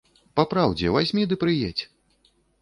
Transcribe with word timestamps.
Папраўдзе, 0.39 0.89
вазьмі 0.95 1.27
ды 1.35 1.39
прыедзь. 1.45 1.83